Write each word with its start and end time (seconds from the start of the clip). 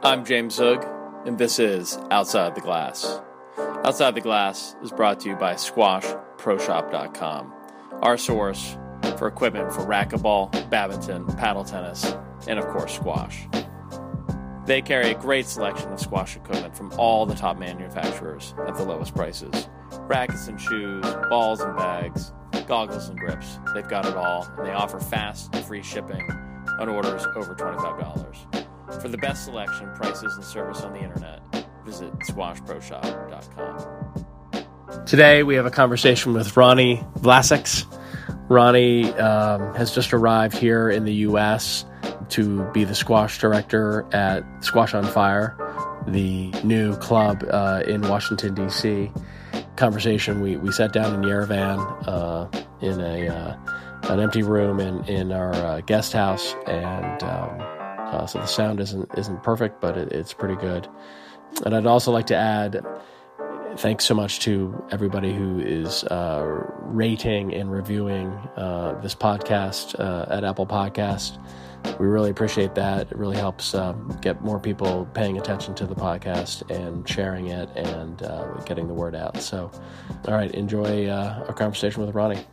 I'm 0.00 0.24
James 0.24 0.54
Zug, 0.54 0.86
and 1.26 1.38
this 1.38 1.58
is 1.58 1.98
Outside 2.12 2.54
the 2.54 2.60
Glass. 2.60 3.20
Outside 3.84 4.14
the 4.14 4.20
Glass 4.20 4.76
is 4.80 4.92
brought 4.92 5.18
to 5.20 5.28
you 5.28 5.34
by 5.34 5.54
SquashProShop.com, 5.54 7.52
our 8.00 8.16
source 8.16 8.78
for 9.16 9.26
equipment 9.26 9.72
for 9.72 9.80
racquetball, 9.80 10.70
badminton, 10.70 11.26
paddle 11.36 11.64
tennis, 11.64 12.14
and 12.46 12.60
of 12.60 12.68
course, 12.68 12.94
squash. 12.94 13.48
They 14.66 14.82
carry 14.82 15.10
a 15.10 15.18
great 15.18 15.46
selection 15.46 15.92
of 15.92 15.98
squash 15.98 16.36
equipment 16.36 16.76
from 16.76 16.92
all 16.92 17.26
the 17.26 17.34
top 17.34 17.58
manufacturers 17.58 18.54
at 18.68 18.76
the 18.76 18.84
lowest 18.84 19.16
prices 19.16 19.68
rackets 20.02 20.46
and 20.46 20.60
shoes, 20.60 21.04
balls 21.28 21.60
and 21.60 21.76
bags, 21.76 22.32
goggles 22.68 23.08
and 23.08 23.18
grips. 23.18 23.58
They've 23.74 23.88
got 23.88 24.06
it 24.06 24.14
all, 24.16 24.44
and 24.58 24.64
they 24.64 24.72
offer 24.72 25.00
fast 25.00 25.56
free 25.56 25.82
shipping 25.82 26.30
on 26.78 26.88
orders 26.88 27.26
over 27.34 27.56
$25. 27.56 28.57
For 29.00 29.08
the 29.08 29.18
best 29.18 29.44
selection, 29.44 29.88
prices, 29.94 30.34
and 30.34 30.44
service 30.44 30.82
on 30.82 30.92
the 30.92 31.00
internet, 31.00 31.40
visit 31.84 32.12
squashproshop.com. 32.20 35.04
Today, 35.06 35.44
we 35.44 35.54
have 35.54 35.66
a 35.66 35.70
conversation 35.70 36.32
with 36.32 36.56
Ronny 36.56 36.96
Vlassaks. 37.20 37.84
Ronny 38.48 39.12
um, 39.12 39.72
has 39.76 39.94
just 39.94 40.12
arrived 40.12 40.58
here 40.58 40.90
in 40.90 41.04
the 41.04 41.14
U.S. 41.14 41.84
to 42.30 42.68
be 42.72 42.82
the 42.82 42.96
squash 42.96 43.38
director 43.38 44.04
at 44.12 44.42
Squash 44.64 44.94
on 44.94 45.04
Fire, 45.04 45.56
the 46.08 46.50
new 46.64 46.96
club 46.96 47.44
uh, 47.48 47.84
in 47.86 48.02
Washington, 48.02 48.54
D.C. 48.54 49.12
Conversation 49.76 50.40
we, 50.40 50.56
we 50.56 50.72
sat 50.72 50.92
down 50.92 51.14
in 51.14 51.22
Yerevan 51.22 51.78
uh, 52.08 52.48
in 52.80 53.00
a 53.00 53.28
uh, 53.28 53.56
an 54.12 54.18
empty 54.18 54.42
room 54.42 54.80
in, 54.80 55.04
in 55.04 55.30
our 55.30 55.54
uh, 55.54 55.80
guest 55.82 56.12
house, 56.12 56.56
and 56.66 57.22
um, 57.22 57.77
uh, 58.12 58.26
so 58.26 58.38
the 58.38 58.46
sound 58.46 58.80
isn't 58.80 59.10
isn't 59.16 59.42
perfect, 59.42 59.80
but 59.80 59.96
it, 59.96 60.12
it's 60.12 60.32
pretty 60.32 60.56
good. 60.56 60.88
And 61.64 61.74
I'd 61.74 61.86
also 61.86 62.12
like 62.12 62.26
to 62.26 62.36
add 62.36 62.84
thanks 63.76 64.04
so 64.04 64.14
much 64.14 64.40
to 64.40 64.84
everybody 64.90 65.32
who 65.32 65.60
is 65.60 66.02
uh, 66.04 66.42
rating 66.82 67.54
and 67.54 67.70
reviewing 67.70 68.28
uh, 68.56 68.98
this 69.02 69.14
podcast 69.14 69.98
uh, 70.00 70.26
at 70.34 70.44
Apple 70.44 70.66
Podcast. 70.66 71.38
We 72.00 72.06
really 72.06 72.30
appreciate 72.30 72.74
that. 72.74 73.12
It 73.12 73.16
really 73.16 73.36
helps 73.36 73.74
um, 73.74 74.18
get 74.20 74.42
more 74.42 74.58
people 74.58 75.08
paying 75.14 75.38
attention 75.38 75.74
to 75.76 75.86
the 75.86 75.94
podcast 75.94 76.68
and 76.70 77.08
sharing 77.08 77.48
it 77.48 77.68
and 77.76 78.20
uh, 78.22 78.54
getting 78.64 78.88
the 78.88 78.94
word 78.94 79.14
out. 79.14 79.36
So, 79.40 79.70
all 80.26 80.34
right, 80.34 80.50
enjoy 80.52 81.06
uh, 81.06 81.44
our 81.46 81.54
conversation 81.54 82.04
with 82.04 82.14
Ronny. 82.14 82.44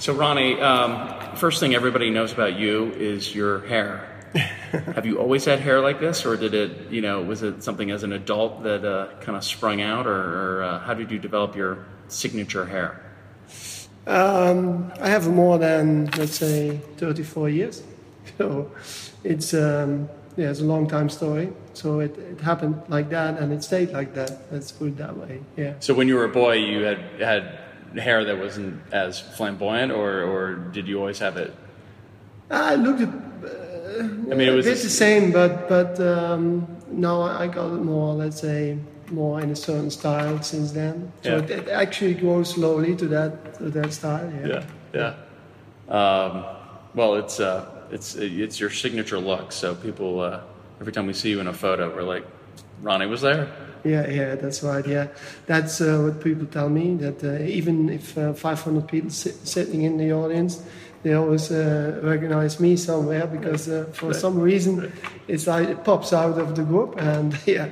So, 0.00 0.14
Ronny, 0.14 0.58
um, 0.58 1.36
first 1.36 1.60
thing 1.60 1.74
everybody 1.74 2.08
knows 2.08 2.32
about 2.32 2.58
you 2.58 2.90
is 2.92 3.34
your 3.34 3.60
hair. 3.66 4.08
Have 4.94 5.04
you 5.04 5.18
always 5.18 5.44
had 5.44 5.60
hair 5.60 5.82
like 5.82 6.00
this, 6.00 6.24
or 6.24 6.38
did 6.38 6.54
it, 6.54 6.90
you 6.90 7.02
know, 7.02 7.20
was 7.20 7.42
it 7.42 7.62
something 7.62 7.90
as 7.90 8.02
an 8.02 8.14
adult 8.14 8.62
that 8.62 8.82
uh, 8.82 9.08
kind 9.20 9.36
of 9.36 9.44
sprung 9.44 9.82
out, 9.82 10.06
or, 10.06 10.12
or 10.60 10.62
uh, 10.62 10.78
how 10.78 10.94
did 10.94 11.10
you 11.10 11.18
develop 11.18 11.54
your 11.54 11.84
signature 12.08 12.64
hair? 12.64 12.98
Um, 14.06 14.90
I 14.98 15.10
have 15.10 15.28
more 15.28 15.58
than 15.58 16.06
let's 16.16 16.38
say 16.38 16.78
34 16.96 17.50
years, 17.50 17.82
so 18.38 18.72
it's 19.22 19.52
um, 19.52 20.08
yeah, 20.34 20.48
it's 20.48 20.60
a 20.60 20.64
long 20.64 20.88
time 20.88 21.10
story. 21.10 21.52
So 21.74 22.00
it, 22.00 22.16
it 22.16 22.40
happened 22.40 22.80
like 22.88 23.10
that, 23.10 23.38
and 23.38 23.52
it 23.52 23.62
stayed 23.62 23.90
like 23.90 24.14
that. 24.14 24.50
Let's 24.50 24.72
put 24.72 24.88
it 24.88 24.96
that 24.96 25.14
way. 25.18 25.42
Yeah. 25.58 25.74
So 25.80 25.92
when 25.92 26.08
you 26.08 26.14
were 26.14 26.24
a 26.24 26.32
boy, 26.32 26.54
you 26.54 26.84
had 26.84 27.00
had 27.20 27.69
hair 27.94 28.24
that 28.24 28.38
wasn't 28.38 28.80
as 28.92 29.20
flamboyant, 29.20 29.92
or 29.92 30.22
or 30.22 30.54
did 30.54 30.86
you 30.88 30.98
always 30.98 31.18
have 31.18 31.36
it? 31.36 31.54
I 32.50 32.74
looked 32.74 33.00
at. 33.00 33.08
I 33.08 34.34
mean, 34.34 34.48
it 34.48 34.54
was 34.54 34.66
a 34.66 34.70
the 34.70 34.76
same, 34.90 35.32
but 35.32 35.68
but 35.68 35.98
um, 36.00 36.66
now 36.90 37.22
I 37.22 37.46
got 37.48 37.66
it 37.72 37.82
more. 37.82 38.14
Let's 38.14 38.40
say 38.40 38.78
more 39.10 39.40
in 39.40 39.50
a 39.50 39.56
certain 39.56 39.90
style 39.90 40.40
since 40.42 40.72
then. 40.72 41.12
So 41.22 41.36
Yeah. 41.36 41.42
it, 41.42 41.50
it 41.50 41.68
actually 41.68 42.14
grows 42.14 42.50
slowly 42.50 42.94
to 42.96 43.06
that 43.08 43.54
to 43.58 43.70
that 43.70 43.92
style. 43.92 44.30
Yeah. 44.44 44.62
Yeah, 44.94 45.14
yeah. 45.88 45.94
Um, 45.94 46.44
well, 46.94 47.16
it's 47.16 47.40
uh, 47.40 47.66
it's 47.90 48.14
it's 48.14 48.60
your 48.60 48.70
signature 48.70 49.18
look. 49.18 49.52
So 49.52 49.74
people, 49.74 50.20
uh, 50.20 50.40
every 50.80 50.92
time 50.92 51.06
we 51.06 51.12
see 51.12 51.30
you 51.30 51.40
in 51.40 51.46
a 51.46 51.52
photo, 51.52 51.94
we're 51.94 52.02
like, 52.02 52.24
Ronny 52.82 53.06
was 53.06 53.20
there. 53.20 53.48
Yeah, 53.84 54.08
yeah, 54.08 54.34
that's 54.34 54.62
right. 54.62 54.86
Yeah, 54.86 55.08
that's 55.46 55.80
uh, 55.80 56.00
what 56.04 56.22
people 56.22 56.46
tell 56.46 56.68
me. 56.68 56.96
That 56.96 57.24
uh, 57.24 57.42
even 57.42 57.88
if 57.88 58.16
uh, 58.16 58.32
500 58.34 58.86
people 58.88 59.10
sit, 59.10 59.34
sitting 59.46 59.82
in 59.82 59.96
the 59.96 60.12
audience, 60.12 60.62
they 61.02 61.14
always 61.14 61.50
uh, 61.50 62.00
recognize 62.02 62.60
me 62.60 62.76
somewhere 62.76 63.26
because 63.26 63.68
uh, 63.68 63.86
for 63.92 64.12
some 64.12 64.38
reason 64.38 64.92
it's 65.28 65.46
like 65.46 65.68
it 65.68 65.82
pops 65.82 66.12
out 66.12 66.38
of 66.38 66.54
the 66.56 66.62
group. 66.62 67.00
And 67.00 67.38
yeah, 67.46 67.70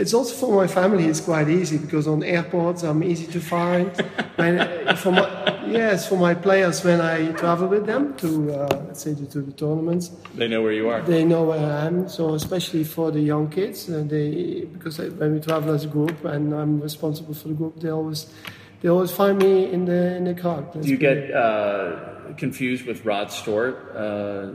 it's 0.00 0.14
also 0.14 0.34
for 0.34 0.56
my 0.62 0.66
family. 0.66 1.04
It's 1.06 1.20
quite 1.20 1.48
easy 1.48 1.78
because 1.78 2.06
on 2.06 2.22
airports 2.22 2.82
I'm 2.82 3.02
easy 3.02 3.26
to 3.26 3.40
find. 3.40 3.90
when, 4.36 4.54
for 4.96 5.12
my, 5.12 5.26
yes, 5.66 6.08
for 6.08 6.16
my 6.16 6.34
players 6.34 6.84
when 6.84 7.00
I 7.00 7.32
travel 7.32 7.68
with 7.68 7.84
them 7.86 8.16
to 8.18 8.28
uh, 8.52 8.84
let's 8.86 9.02
say 9.02 9.14
to, 9.14 9.26
to 9.26 9.40
the 9.42 9.52
tournaments, 9.52 10.10
They 10.34 10.48
know 10.48 10.62
where 10.62 10.72
you 10.72 10.88
are. 10.88 11.02
they 11.02 11.24
know 11.24 11.42
where 11.44 11.58
I 11.58 11.86
am. 11.86 12.08
So 12.08 12.34
especially 12.34 12.84
for 12.84 13.10
the 13.10 13.20
young 13.20 13.48
kids, 13.50 13.88
uh, 13.90 14.04
they 14.06 14.66
because 14.72 15.00
I, 15.00 15.08
when 15.08 15.34
we 15.34 15.40
travel 15.40 15.74
as 15.74 15.84
a 15.84 15.88
group 15.88 16.24
and 16.24 16.54
I'm 16.54 16.80
responsible 16.80 17.34
for 17.34 17.48
the 17.48 17.54
group, 17.54 17.80
they 17.80 17.90
always 17.90 18.32
they 18.80 18.88
always 18.88 19.10
find 19.10 19.38
me 19.38 19.70
in 19.72 19.84
the 19.84 20.16
in 20.16 20.24
the 20.24 20.34
crowd. 20.34 20.64
Do 20.80 20.88
you 20.88 20.96
get 20.96 21.30
uh, 21.34 22.32
confused 22.36 22.86
with 22.86 23.04
Rod 23.04 23.32
Stewart? 23.32 23.76
Uh, 23.96 24.52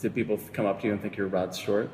do 0.00 0.10
people 0.10 0.38
come 0.52 0.66
up 0.66 0.80
to 0.80 0.86
you 0.86 0.92
and 0.92 1.00
think 1.00 1.16
you're 1.16 1.28
Rod 1.28 1.54
Stewart? 1.54 1.88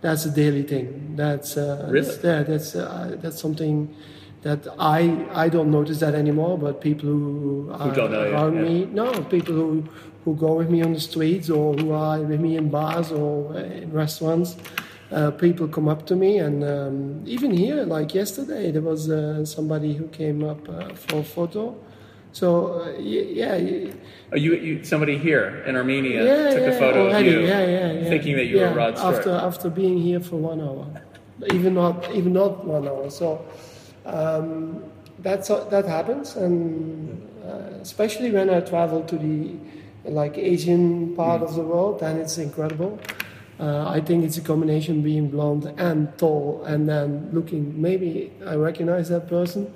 That's 0.00 0.26
a 0.26 0.30
daily 0.30 0.62
thing. 0.62 1.14
That's 1.16 1.56
uh, 1.56 1.88
Really? 1.90 2.06
that's, 2.06 2.24
yeah, 2.24 2.42
that's 2.42 2.74
uh, 2.74 3.16
that's 3.20 3.40
something 3.40 3.94
that 4.42 4.66
I 4.78 5.26
I 5.32 5.48
don't 5.48 5.70
notice 5.70 6.00
that 6.00 6.14
anymore. 6.14 6.58
But 6.58 6.80
people 6.80 7.08
who 7.08 7.70
are 7.72 7.94
don't 7.94 8.12
know 8.12 8.24
you, 8.24 8.32
around 8.32 8.56
yeah. 8.56 8.62
me, 8.62 8.84
no, 8.86 9.22
people 9.22 9.54
who 9.54 9.84
who 10.24 10.34
go 10.34 10.54
with 10.54 10.68
me 10.68 10.82
on 10.82 10.92
the 10.92 11.00
streets 11.00 11.48
or 11.48 11.74
who 11.74 11.92
are 11.92 12.20
with 12.20 12.40
me 12.40 12.56
in 12.56 12.68
bars 12.68 13.12
or 13.12 13.52
uh, 13.54 13.58
in 13.58 13.92
restaurants. 13.92 14.56
Uh, 15.12 15.30
people 15.30 15.68
come 15.68 15.86
up 15.88 16.04
to 16.04 16.16
me, 16.16 16.38
and 16.38 16.64
um, 16.64 17.22
even 17.26 17.52
here, 17.52 17.84
like 17.84 18.12
yesterday, 18.12 18.72
there 18.72 18.82
was 18.82 19.08
uh, 19.08 19.44
somebody 19.44 19.94
who 19.94 20.08
came 20.08 20.42
up 20.42 20.68
uh, 20.68 20.88
for 20.94 21.20
a 21.20 21.22
photo. 21.22 21.76
So 22.36 22.82
uh, 22.82 22.98
yeah, 23.00 23.56
Oh, 24.30 24.36
you, 24.36 24.54
you 24.56 24.84
somebody 24.84 25.16
here 25.16 25.62
in 25.66 25.74
Armenia 25.74 26.22
yeah, 26.22 26.50
took 26.50 26.60
yeah, 26.60 26.76
a 26.76 26.78
photo 26.78 27.08
already, 27.08 27.28
of 27.28 27.34
you, 27.34 27.46
yeah, 27.46 28.08
thinking 28.10 28.36
that 28.36 28.44
you 28.44 28.58
were 28.58 28.74
Rod 28.74 28.98
Stewart. 28.98 29.16
After 29.16 29.30
after 29.30 29.70
being 29.70 29.96
here 29.96 30.20
for 30.20 30.36
one 30.36 30.60
hour, 30.60 30.84
even 31.54 31.72
not 31.74 32.12
even 32.12 32.34
not 32.34 32.66
one 32.66 32.86
hour. 32.86 33.08
So 33.08 33.46
um, 34.04 34.84
that's 35.20 35.48
that 35.48 35.86
happens, 35.86 36.36
and 36.36 37.22
uh, 37.42 37.80
especially 37.80 38.30
when 38.30 38.50
I 38.50 38.60
travel 38.60 39.02
to 39.04 39.16
the 39.16 39.54
like 40.04 40.36
Asian 40.36 41.16
part 41.16 41.40
of 41.40 41.54
the 41.54 41.62
world, 41.62 42.00
then 42.00 42.18
it's 42.18 42.36
incredible. 42.36 42.98
Uh, 43.58 43.88
I 43.88 44.00
think 44.02 44.24
it's 44.26 44.36
a 44.36 44.42
combination 44.42 45.00
being 45.00 45.30
blonde 45.30 45.72
and 45.78 46.12
tall, 46.18 46.64
and 46.66 46.86
then 46.86 47.30
looking. 47.32 47.80
Maybe 47.80 48.30
I 48.44 48.56
recognize 48.56 49.08
that 49.08 49.26
person, 49.26 49.72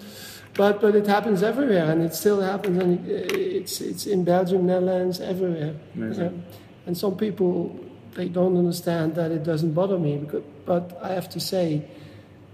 but 0.54 0.80
but 0.80 0.94
it 0.94 1.06
happens 1.06 1.42
everywhere, 1.42 1.90
and 1.90 2.02
it 2.02 2.14
still 2.14 2.40
happens, 2.40 2.78
and 2.82 3.06
it's 3.08 3.80
it's 3.80 4.06
in 4.06 4.24
Belgium, 4.24 4.66
Netherlands, 4.66 5.20
everywhere. 5.20 5.74
Yeah. 5.94 6.30
And 6.86 6.96
some 6.96 7.16
people 7.16 7.78
they 8.14 8.28
don't 8.28 8.56
understand 8.56 9.14
that 9.14 9.30
it 9.30 9.44
doesn't 9.44 9.72
bother 9.72 9.98
me, 9.98 10.18
because, 10.18 10.42
but 10.66 10.98
I 11.02 11.12
have 11.12 11.28
to 11.30 11.40
say, 11.40 11.84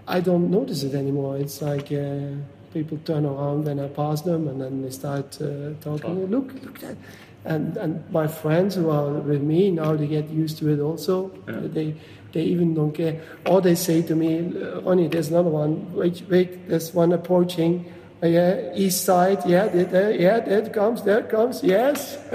I 0.07 0.21
don't 0.21 0.51
notice 0.51 0.83
it 0.83 0.95
anymore. 0.95 1.39
It's 1.39 1.63
like 1.63 1.91
uh, 1.91 2.37
people 2.75 2.99
turn 3.05 3.25
around 3.25 3.67
and 3.69 3.81
I 3.81 3.89
pass 3.89 4.23
them, 4.23 4.49
and 4.49 4.61
then 4.61 4.83
they 4.83 4.91
start 4.91 5.41
uh, 5.41 5.73
talking. 5.81 6.11
Oh. 6.11 6.27
Look, 6.27 6.53
look 6.63 6.79
that. 6.81 6.97
And 7.45 7.77
and 7.77 8.05
my 8.11 8.27
friends 8.27 8.75
who 8.75 8.91
are 8.91 9.09
with 9.13 9.41
me 9.41 9.71
now 9.71 9.95
they 9.95 10.09
get 10.09 10.29
used 10.29 10.59
to 10.59 10.69
it 10.69 10.81
also. 10.81 11.31
Yeah. 11.49 11.61
They 11.63 11.95
they 12.37 12.43
even 12.43 12.75
don't 12.75 12.93
care. 12.93 13.19
Or 13.47 13.63
they 13.63 13.75
say 13.75 14.03
to 14.03 14.15
me, 14.15 14.41
Ronny, 14.85 15.09
there's 15.09 15.31
another 15.31 15.49
one. 15.49 15.91
Wait, 15.95 16.23
wait, 16.29 16.69
there's 16.69 16.93
one 16.93 17.15
approaching. 17.15 17.91
Uh, 18.23 18.27
yeah, 18.27 18.75
east 18.75 19.05
side. 19.05 19.39
Yeah, 19.47 19.69
there, 19.69 20.13
yeah, 20.13 20.41
there 20.41 20.59
it 20.61 20.73
comes. 20.75 21.03
There 21.03 21.21
it 21.21 21.31
comes. 21.31 21.65
Yes. 21.65 22.19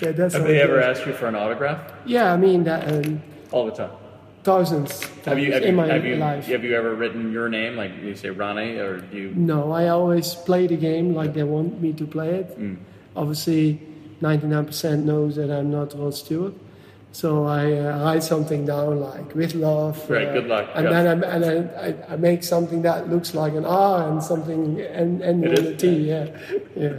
yeah, 0.00 0.12
that's 0.12 0.34
Have 0.34 0.44
they 0.44 0.60
ever 0.62 0.80
asked 0.80 1.04
you 1.06 1.12
for 1.12 1.26
an 1.26 1.34
autograph? 1.34 1.80
Yeah, 2.04 2.32
I 2.32 2.36
mean 2.36 2.62
that 2.64 2.86
um, 2.92 3.20
All 3.50 3.66
the 3.66 3.72
time. 3.72 3.90
thousands 4.44 5.02
Have 5.24 5.40
you 5.40 5.50
have 5.52 5.62
in 5.64 5.70
you, 5.70 5.76
my 5.82 5.86
have 5.88 6.04
you 6.04 6.16
life. 6.16 6.46
have 6.46 6.62
you 6.62 6.74
ever 6.76 6.94
written 6.94 7.32
your 7.32 7.48
name 7.48 7.74
like 7.76 7.92
you 8.00 8.14
say 8.14 8.30
Ronnie 8.30 8.78
or 8.78 9.00
do 9.00 9.16
you? 9.18 9.28
No, 9.34 9.72
I 9.72 9.88
always 9.88 10.36
play 10.36 10.68
the 10.68 10.76
game 10.76 11.14
like 11.18 11.34
they 11.34 11.42
want 11.42 11.80
me 11.82 11.92
to 11.94 12.06
play 12.06 12.30
it. 12.42 12.48
Mm. 12.58 12.76
Obviously, 13.16 13.80
99% 14.22 15.02
knows 15.02 15.34
that 15.34 15.50
I'm 15.50 15.70
not 15.72 15.98
Rod 15.98 16.14
Stewart. 16.14 16.54
So 17.16 17.46
I 17.46 17.72
uh, 17.72 18.04
write 18.04 18.22
something 18.22 18.66
down 18.66 19.00
like 19.00 19.34
with 19.34 19.54
love. 19.54 19.98
Right, 20.10 20.28
uh, 20.28 20.34
good 20.34 20.48
luck, 20.48 20.68
And 20.74 20.84
yeah. 20.84 21.02
then 21.02 21.24
I, 21.24 21.34
and 21.34 21.44
I, 21.48 22.12
I, 22.12 22.16
make 22.16 22.44
something 22.44 22.82
that 22.82 23.08
looks 23.08 23.34
like 23.34 23.54
an 23.54 23.64
R 23.64 24.06
and 24.10 24.22
something 24.22 24.82
and, 24.82 25.22
and 25.22 25.42
It 25.42 25.58
is, 25.58 25.66
a 25.66 25.76
T. 25.76 25.88
Yeah, 26.12 26.26
yeah. 26.76 26.98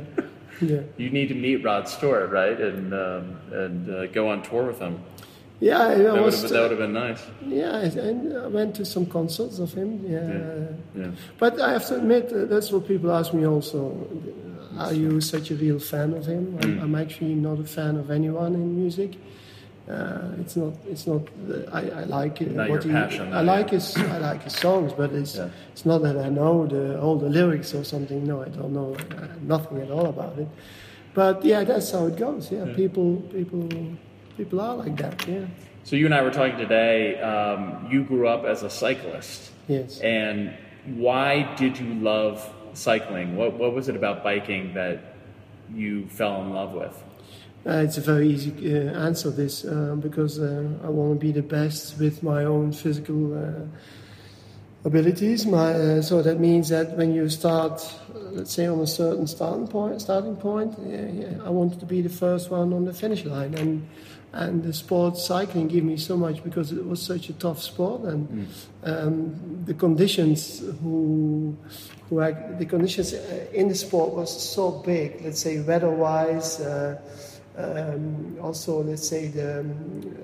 Yeah. 0.60 0.82
You 0.98 1.12
need 1.12 1.28
to 1.28 1.36
meet 1.36 1.58
Rod 1.64 1.88
Stewart, 1.88 2.32
right, 2.32 2.60
and 2.60 2.92
um, 2.96 3.24
and 3.52 3.90
uh, 3.92 4.08
go 4.08 4.32
on 4.32 4.42
tour 4.42 4.64
with 4.64 4.80
him. 4.80 5.04
Yeah, 5.60 5.86
I 5.86 5.96
That 6.00 6.14
would 6.14 6.24
was. 6.24 6.42
have 6.42 6.50
that 6.50 6.62
would 6.64 6.72
have 6.72 6.80
been 6.80 6.94
nice. 6.94 7.22
yeah, 7.46 7.86
I, 7.86 8.46
I 8.46 8.48
went 8.48 8.74
to 8.78 8.86
some 8.86 9.06
concerts 9.06 9.60
of 9.60 9.72
him. 9.74 9.90
Yeah. 10.02 11.00
Yeah. 11.00 11.12
But 11.38 11.62
I 11.62 11.74
have 11.74 11.86
to 11.90 11.96
admit, 11.98 12.34
uh, 12.34 12.46
that's 12.46 12.72
what 12.72 12.88
people 12.88 13.12
ask 13.12 13.36
me 13.36 13.46
also. 13.46 13.82
Are 14.80 14.96
you 14.96 15.22
such 15.22 15.52
a 15.52 15.56
real 15.56 15.80
fan 15.80 16.14
of 16.14 16.26
him? 16.26 16.58
I'm, 16.64 16.80
I'm 16.84 16.96
actually 16.96 17.36
not 17.36 17.60
a 17.60 17.70
fan 17.78 17.98
of 17.98 18.10
anyone 18.10 18.56
in 18.56 18.76
music. 18.82 19.12
Uh, 19.90 20.32
it's 20.42 20.56
not. 20.58 20.74
It's 20.86 21.08
not. 21.08 21.22
Uh, 21.50 21.72
I, 21.72 21.82
I 22.02 22.04
like 22.04 22.42
it. 22.42 22.52
Not 22.52 22.70
what 22.70 22.84
he, 22.84 22.92
passion, 22.92 23.34
I 23.34 23.42
like 23.42 23.70
his. 23.70 23.96
I 23.96 24.18
like 24.18 24.44
his 24.44 24.54
songs, 24.54 24.92
but 24.92 25.14
it's. 25.14 25.36
Yeah. 25.36 25.50
It's 25.72 25.86
not 25.86 26.02
that 26.04 26.18
I 26.18 26.28
know 26.30 26.68
the 26.68 27.00
all 27.00 27.18
the 27.18 27.30
lyrics 27.30 27.74
or 27.74 27.86
something. 27.86 28.26
No, 28.28 28.42
I 28.42 28.50
don't 28.50 28.74
know 28.74 28.96
uh, 28.96 29.28
nothing 29.42 29.82
at 29.82 29.90
all 29.90 30.08
about 30.08 30.38
it. 30.38 30.48
But 31.14 31.44
yeah, 31.46 31.64
that's 31.64 31.92
how 31.92 32.08
it 32.08 32.18
goes. 32.18 32.52
Yeah, 32.52 32.66
people, 32.76 33.16
people, 33.32 33.68
people 34.38 34.60
are 34.60 34.76
like 34.76 34.98
that. 34.98 35.26
Yeah. 35.28 35.46
So 35.84 35.96
you 35.96 36.06
and 36.06 36.14
I 36.14 36.22
were 36.22 36.32
talking 36.32 36.58
today. 36.58 37.20
Um, 37.22 37.88
you 37.90 38.04
grew 38.04 38.28
up 38.28 38.44
as 38.44 38.64
a 38.64 38.70
cyclist, 38.70 39.52
Yes. 39.70 40.02
and 40.02 40.54
why 40.86 41.56
did 41.56 41.80
you 41.80 41.94
love 41.96 42.48
cycling? 42.74 43.38
What 43.38 43.54
what 43.54 43.74
was 43.74 43.88
it 43.88 43.96
about 43.96 44.22
biking 44.22 44.74
that 44.74 45.00
you 45.74 46.08
fell 46.08 46.42
in 46.42 46.52
love 46.54 46.74
with? 46.74 47.04
Uh, 47.68 47.84
it's 47.84 47.98
a 47.98 48.02
very 48.02 48.30
easy 48.30 48.52
uh, 48.72 49.06
answer 49.06 49.30
this 49.30 49.66
uh, 49.66 49.94
because 50.00 50.40
uh, 50.40 50.64
I 50.86 50.88
want 50.88 51.20
to 51.20 51.26
be 51.26 51.34
the 51.34 51.42
best 51.42 52.00
with 52.00 52.24
my 52.24 52.46
own 52.46 52.72
physical 52.72 53.38
uh, 53.38 53.66
abilities. 54.86 55.46
My, 55.46 55.74
uh, 55.74 56.02
so 56.02 56.22
that 56.22 56.40
means 56.40 56.70
that 56.70 56.96
when 56.96 57.14
you 57.14 57.28
start, 57.28 57.82
uh, 58.16 58.20
let's 58.32 58.54
say, 58.54 58.68
on 58.68 58.80
a 58.80 58.88
certain 58.88 59.28
starting 59.28 59.68
point, 59.68 60.00
starting 60.02 60.38
point, 60.38 60.78
yeah, 60.86 61.08
yeah, 61.08 61.44
I 61.44 61.50
wanted 61.50 61.82
to 61.82 61.86
be 61.86 62.02
the 62.02 62.10
first 62.10 62.50
one 62.50 62.72
on 62.72 62.86
the 62.86 62.94
finish 62.94 63.26
line, 63.26 63.54
and 63.56 63.88
and 64.34 64.62
the 64.64 64.74
sport 64.74 65.18
cycling 65.18 65.68
gave 65.68 65.84
me 65.84 65.98
so 65.98 66.16
much 66.16 66.44
because 66.44 66.72
it 66.72 66.86
was 66.86 67.02
such 67.02 67.30
a 67.30 67.34
tough 67.34 67.62
sport, 67.62 68.04
and 68.04 68.48
um, 68.84 69.64
the 69.66 69.74
conditions 69.74 70.64
who 70.82 71.58
who 72.10 72.22
act, 72.22 72.60
the 72.60 72.66
conditions 72.66 73.14
uh, 73.14 73.46
in 73.52 73.68
the 73.68 73.76
sport 73.76 74.14
was 74.14 74.32
so 74.32 74.72
big. 74.86 75.22
Let's 75.22 75.42
say 75.42 75.60
weather-wise. 75.60 76.62
Uh, 76.62 77.02
um, 77.58 78.38
also, 78.42 78.84
let's 78.84 79.08
say 79.08 79.28
the 79.28 79.62
um, 79.62 80.16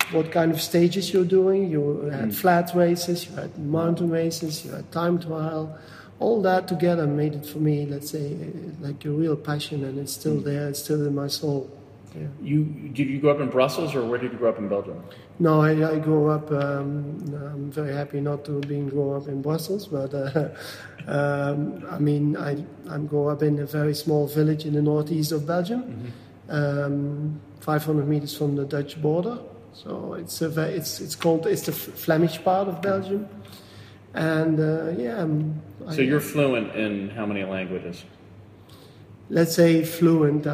uh, 0.00 0.14
what 0.14 0.30
kind 0.30 0.52
of 0.52 0.60
stages 0.60 1.12
you're 1.12 1.24
doing. 1.24 1.70
You 1.70 2.10
had 2.12 2.34
flat 2.34 2.74
races, 2.74 3.26
you 3.26 3.36
had 3.36 3.58
mountain 3.58 4.10
races, 4.10 4.64
you 4.64 4.72
had 4.72 4.90
time 4.92 5.18
trial. 5.18 5.76
All 6.20 6.42
that 6.42 6.68
together 6.68 7.06
made 7.06 7.34
it 7.34 7.46
for 7.46 7.58
me, 7.58 7.86
let's 7.86 8.10
say, 8.10 8.34
uh, 8.34 8.86
like 8.86 9.04
a 9.04 9.10
real 9.10 9.36
passion, 9.36 9.84
and 9.84 9.98
it's 9.98 10.12
still 10.12 10.38
there. 10.38 10.68
It's 10.68 10.82
still 10.82 11.06
in 11.06 11.14
my 11.14 11.28
soul. 11.28 11.70
Yeah. 12.14 12.28
You 12.40 12.64
did 12.64 13.08
you 13.08 13.18
grow 13.18 13.32
up 13.32 13.40
in 13.40 13.48
Brussels, 13.48 13.94
or 13.94 14.04
where 14.04 14.18
did 14.18 14.32
you 14.32 14.38
grow 14.38 14.50
up 14.50 14.58
in 14.58 14.68
Belgium? 14.68 15.02
No, 15.40 15.62
I, 15.62 15.94
I 15.94 15.98
grew 15.98 16.28
up. 16.28 16.48
Um, 16.52 17.18
I'm 17.34 17.72
very 17.72 17.92
happy 17.92 18.20
not 18.20 18.44
to 18.44 18.60
being 18.60 18.88
grown 18.88 19.20
up 19.20 19.26
in 19.26 19.42
Brussels, 19.42 19.88
but 19.88 20.14
uh, 20.14 20.50
um, 21.08 21.84
I 21.90 21.98
mean, 21.98 22.36
I 22.36 22.64
I 22.88 22.98
grew 22.98 23.26
up 23.28 23.42
in 23.42 23.58
a 23.58 23.66
very 23.66 23.94
small 23.94 24.28
village 24.28 24.64
in 24.64 24.74
the 24.74 24.82
northeast 24.82 25.32
of 25.32 25.44
Belgium, 25.44 26.12
um, 26.48 27.40
500 27.60 28.06
meters 28.08 28.36
from 28.36 28.56
the 28.56 28.64
Dutch 28.64 29.00
border. 29.00 29.38
So 29.72 30.14
it's 30.14 30.40
a 30.42 30.48
very, 30.48 30.74
it's 30.74 31.00
it's 31.00 31.16
called 31.16 31.46
it's 31.46 31.62
the 31.66 31.72
Flemish 31.72 32.42
part 32.44 32.68
of 32.68 32.80
Belgium, 32.80 33.26
and 34.14 34.60
uh, 34.60 34.90
yeah. 34.96 35.18
um, 35.22 35.60
So 35.90 36.00
I- 36.02 36.04
you're 36.04 36.20
fluent 36.20 36.74
in 36.76 37.10
how 37.10 37.26
many 37.26 37.44
languages? 37.44 38.04
let's 39.30 39.54
say 39.54 39.82
fluent. 39.84 40.46
I, 40.46 40.50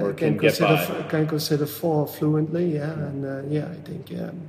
Or 0.00 0.10
I 0.10 0.12
can 0.14 0.16
can, 0.16 0.38
consider 0.38 1.04
can 1.08 1.26
consider 1.26 1.66
four 1.66 2.06
fluently. 2.08 2.74
Yeah, 2.74 2.92
and 3.08 3.24
uh, 3.24 3.42
yeah, 3.48 3.68
I 3.70 3.76
think 3.88 4.10
um, 4.20 4.40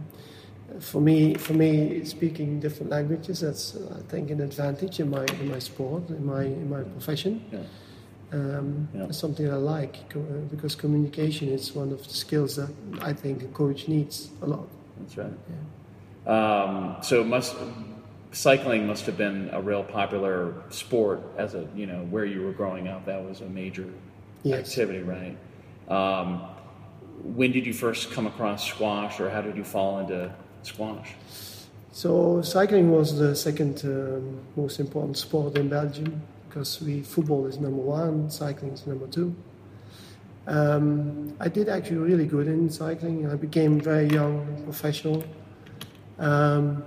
for 0.79 1.01
me, 1.01 1.35
for 1.35 1.53
me, 1.53 2.03
speaking 2.05 2.59
different 2.59 2.89
languages 2.89 3.41
that's 3.41 3.75
uh, 3.75 3.99
I 3.99 4.01
think 4.11 4.31
an 4.31 4.41
advantage 4.41 4.99
in 4.99 5.09
my 5.11 5.25
in 5.41 5.51
my 5.51 5.59
sport, 5.59 6.09
in 6.09 6.25
my 6.25 6.43
in 6.45 6.67
my 6.69 6.81
profession. 6.83 7.43
Yeah. 7.51 7.59
Um, 8.35 8.87
Yeah. 8.93 9.11
Something 9.11 9.49
I 9.51 9.55
like 9.55 9.97
uh, 10.15 10.19
because 10.51 10.75
communication 10.75 11.47
is 11.49 11.73
one 11.75 11.91
of 11.93 12.01
the 12.07 12.13
skills 12.13 12.55
that 12.55 12.69
I 13.01 13.13
think 13.13 13.43
a 13.43 13.47
coach 13.47 13.87
needs 13.87 14.29
a 14.41 14.45
lot. 14.45 14.67
That's 14.99 15.17
right. 15.17 15.33
Um, 16.27 16.97
so 17.01 17.23
must 17.23 17.55
cycling 18.31 18.85
must 18.87 19.05
have 19.05 19.17
been 19.17 19.49
a 19.53 19.61
real 19.61 19.83
popular 19.83 20.53
sport 20.69 21.21
as 21.37 21.53
a 21.55 21.67
you 21.75 21.85
know 21.85 22.01
where 22.13 22.25
you 22.25 22.41
were 22.45 22.51
growing 22.51 22.87
up. 22.87 23.05
That 23.05 23.23
was 23.23 23.41
a 23.41 23.49
major 23.49 23.85
Yes. 24.43 24.59
activity, 24.69 25.01
right? 25.03 25.35
Um, 25.89 26.41
when 27.37 27.51
did 27.51 27.65
you 27.65 27.73
first 27.73 28.11
come 28.11 28.27
across 28.27 28.67
squash, 28.67 29.19
or 29.19 29.29
how 29.29 29.41
did 29.41 29.55
you 29.57 29.63
fall 29.63 29.99
into 29.99 30.31
squash? 30.63 31.15
So 31.91 32.41
cycling 32.41 32.91
was 32.91 33.17
the 33.17 33.35
second 33.35 33.81
um, 33.85 34.39
most 34.55 34.79
important 34.79 35.17
sport 35.17 35.57
in 35.57 35.69
Belgium 35.69 36.21
because 36.55 36.81
we 36.81 37.01
football 37.01 37.45
is 37.47 37.59
number 37.59 37.81
one, 37.81 38.29
cycling 38.29 38.71
is 38.71 38.87
number 38.87 39.07
two. 39.07 39.35
Um, 40.47 41.35
I 41.37 41.49
did 41.49 41.67
actually 41.67 41.97
really 41.97 42.25
good 42.25 42.47
in 42.47 42.69
cycling. 42.69 43.29
I 43.29 43.35
became 43.35 43.77
very 43.77 44.07
young 44.07 44.63
professional. 44.63 45.25
Um, 46.17 46.81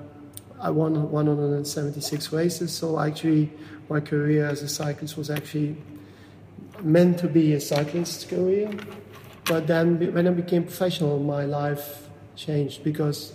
I 0.58 0.70
won 0.70 1.12
176 1.12 2.32
races, 2.32 2.72
so 2.74 2.98
actually 2.98 3.52
my 3.90 4.00
career 4.00 4.46
as 4.46 4.62
a 4.62 4.68
cyclist 4.68 5.18
was 5.18 5.28
actually 5.28 5.76
meant 6.80 7.18
to 7.18 7.28
be 7.28 7.52
a 7.52 7.60
cyclist 7.60 8.30
career. 8.30 8.70
But 9.44 9.66
then 9.66 10.14
when 10.14 10.26
I 10.26 10.30
became 10.30 10.64
professional, 10.64 11.18
my 11.18 11.44
life 11.44 12.08
changed 12.36 12.84
because 12.84 13.34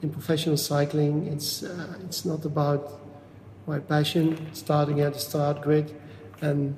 in 0.00 0.08
professional 0.08 0.56
cycling, 0.56 1.26
it's 1.26 1.62
uh, 1.62 1.98
it's 2.06 2.24
not 2.24 2.46
about 2.46 3.03
my 3.66 3.78
passion, 3.78 4.48
starting 4.52 5.00
at 5.00 5.14
the 5.14 5.20
start 5.20 5.62
grid 5.62 5.94
and 6.40 6.76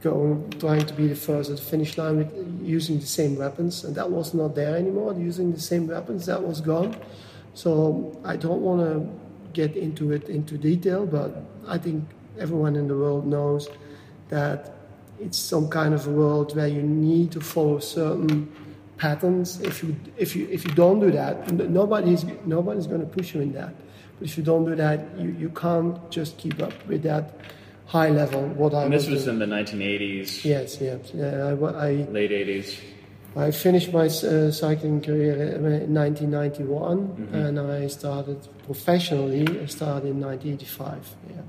going 0.00 0.48
trying 0.60 0.86
to 0.86 0.94
be 0.94 1.08
the 1.08 1.16
first 1.16 1.50
at 1.50 1.56
the 1.56 1.62
finish 1.62 1.98
line 1.98 2.18
with 2.18 2.60
using 2.62 3.00
the 3.00 3.06
same 3.06 3.36
weapons, 3.36 3.84
and 3.84 3.94
that 3.96 4.10
was 4.10 4.34
not 4.34 4.54
there 4.54 4.76
anymore. 4.76 5.14
Using 5.14 5.52
the 5.52 5.60
same 5.60 5.86
weapons, 5.88 6.26
that 6.26 6.42
was 6.42 6.60
gone. 6.60 6.96
So 7.54 8.20
I 8.24 8.36
don't 8.36 8.62
want 8.62 8.80
to 8.82 9.08
get 9.52 9.76
into 9.76 10.12
it 10.12 10.28
into 10.28 10.56
detail, 10.56 11.06
but 11.06 11.42
I 11.66 11.78
think 11.78 12.04
everyone 12.38 12.76
in 12.76 12.86
the 12.86 12.96
world 12.96 13.26
knows 13.26 13.68
that 14.28 14.74
it's 15.20 15.38
some 15.38 15.68
kind 15.68 15.94
of 15.94 16.06
a 16.06 16.10
world 16.10 16.54
where 16.54 16.68
you 16.68 16.82
need 16.82 17.32
to 17.32 17.40
follow 17.40 17.80
certain 17.80 18.52
patterns. 18.98 19.60
If 19.60 19.82
you 19.82 19.96
if 20.16 20.36
you 20.36 20.46
if 20.50 20.64
you 20.64 20.72
don't 20.74 21.00
do 21.00 21.10
that, 21.10 21.50
nobody's 21.52 22.24
nobody's 22.44 22.86
going 22.86 23.00
to 23.00 23.06
push 23.06 23.34
you 23.34 23.40
in 23.40 23.52
that. 23.54 23.74
But 24.18 24.28
if 24.28 24.36
you 24.38 24.44
don't 24.44 24.64
do 24.64 24.74
that, 24.76 25.00
you, 25.18 25.30
you 25.38 25.48
can't 25.50 26.10
just 26.10 26.38
keep 26.38 26.60
up 26.62 26.72
with 26.86 27.02
that 27.04 27.34
high 27.86 28.08
level. 28.10 28.42
What 28.42 28.74
I 28.74 28.84
And 28.84 28.92
this 28.92 29.06
was 29.06 29.20
was 29.20 29.28
in 29.28 29.38
the 29.38 29.46
1980s, 29.46 30.44
yes, 30.44 30.78
yes. 30.80 31.10
Yeah, 31.14 31.46
I, 31.46 31.86
I 31.88 31.90
late 32.10 32.30
80s. 32.30 32.78
I 33.36 33.50
finished 33.52 33.92
my 33.92 34.06
uh, 34.06 34.50
cycling 34.50 35.00
career 35.00 35.34
in 35.54 35.94
1991, 35.94 36.98
Mm-hmm. 36.98 37.34
and 37.34 37.58
I 37.60 37.86
started 37.86 38.38
professionally. 38.64 39.42
I 39.62 39.66
started 39.66 40.08
in 40.08 40.20
1985. 40.20 41.16
Yeah. 41.30 41.42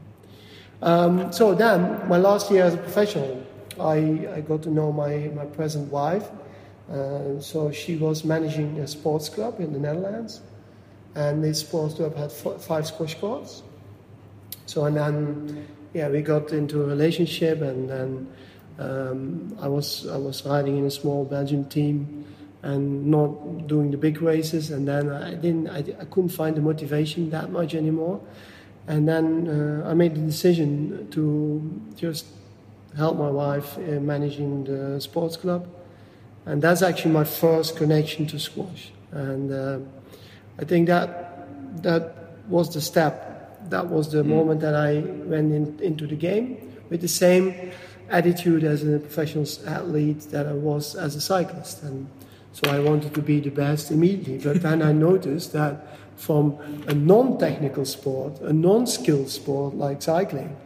Um, 0.81 1.31
so 1.33 1.55
then, 1.55 2.07
my 2.07 2.17
last 2.17 2.51
year 2.51 2.63
as 2.63 2.73
a 2.73 2.77
professional, 2.77 3.43
I, 3.79 4.27
I 4.35 4.41
got 4.41 4.61
to 4.63 4.69
know 4.69 4.91
my, 4.91 5.31
my 5.35 5.45
present 5.45 5.91
wife. 5.91 6.29
Uh, 6.91 7.39
so 7.39 7.71
she 7.71 7.95
was 7.97 8.23
managing 8.23 8.79
a 8.79 8.87
sports 8.87 9.29
club 9.29 9.59
in 9.59 9.73
the 9.73 9.79
Netherlands, 9.79 10.41
and 11.15 11.43
this 11.43 11.59
sports 11.59 11.95
club 11.95 12.15
had 12.15 12.31
f- 12.31 12.61
five 12.61 12.85
squash 12.87 13.15
courts. 13.15 13.63
So 14.65 14.85
and 14.85 14.95
then, 14.95 15.67
yeah, 15.93 16.09
we 16.09 16.21
got 16.21 16.51
into 16.51 16.83
a 16.83 16.85
relationship, 16.85 17.61
and 17.61 17.89
then 17.89 18.27
um, 18.77 19.57
I 19.59 19.67
was 19.67 20.07
I 20.07 20.17
was 20.17 20.45
riding 20.45 20.77
in 20.77 20.85
a 20.85 20.91
small 20.91 21.25
Belgian 21.25 21.67
team, 21.69 22.25
and 22.61 23.07
not 23.07 23.67
doing 23.67 23.91
the 23.91 23.97
big 23.97 24.21
races. 24.21 24.71
And 24.71 24.87
then 24.87 25.09
I 25.09 25.33
didn't 25.33 25.69
I, 25.69 25.79
I 25.99 26.05
couldn't 26.05 26.29
find 26.29 26.55
the 26.55 26.61
motivation 26.61 27.29
that 27.31 27.51
much 27.51 27.73
anymore. 27.73 28.21
And 28.87 29.07
then 29.07 29.47
uh, 29.47 29.89
I 29.89 29.93
made 29.93 30.15
the 30.15 30.21
decision 30.21 31.07
to 31.11 31.81
just 31.95 32.25
help 32.97 33.17
my 33.17 33.29
wife 33.29 33.77
uh, 33.77 33.99
managing 33.99 34.63
the 34.63 34.99
sports 34.99 35.37
club, 35.37 35.67
and 36.45 36.61
that's 36.61 36.81
actually 36.81 37.11
my 37.11 37.23
first 37.23 37.77
connection 37.77 38.25
to 38.27 38.39
squash. 38.39 38.91
And 39.11 39.51
uh, 39.51 39.79
I 40.59 40.65
think 40.65 40.87
that 40.87 41.83
that 41.83 42.15
was 42.47 42.73
the 42.73 42.81
step. 42.81 43.69
That 43.69 43.87
was 43.87 44.11
the 44.11 44.23
mm. 44.23 44.27
moment 44.27 44.61
that 44.61 44.75
I 44.75 44.99
went 44.99 45.53
in, 45.53 45.79
into 45.81 46.05
the 46.05 46.15
game 46.15 46.57
with 46.89 47.01
the 47.01 47.07
same 47.07 47.71
attitude 48.09 48.63
as 48.63 48.83
a 48.83 48.99
professional 48.99 49.45
athlete 49.67 50.21
that 50.31 50.47
I 50.47 50.53
was 50.53 50.95
as 50.95 51.15
a 51.15 51.21
cyclist. 51.21 51.83
And 51.83 52.07
so 52.51 52.69
I 52.69 52.79
wanted 52.79 53.13
to 53.13 53.21
be 53.21 53.39
the 53.39 53.51
best 53.51 53.91
immediately. 53.91 54.39
But 54.39 54.61
then 54.61 54.81
I 54.81 54.91
noticed 54.91 55.53
that 55.53 55.87
from 56.17 56.57
a 56.87 56.93
non-technical 56.93 57.85
sport, 57.85 58.41
a 58.41 58.51
non-skilled 58.51 59.29
sport 59.29 59.75
like 59.75 60.01
cycling, 60.01 60.57